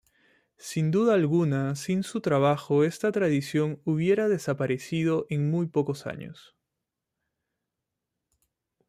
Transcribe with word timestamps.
Sin 0.57 0.89
duda 0.89 1.13
alguna 1.13 1.75
sin 1.75 2.01
su 2.01 2.21
trabajo 2.21 2.83
esta 2.83 3.11
tradición 3.11 3.79
hubiera 3.85 4.29
desaparecido 4.29 5.27
en 5.29 5.51
muy 5.51 5.67
pocos 5.67 6.07
años. 6.07 6.55